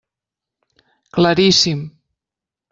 [1.15, 1.79] Claríssim.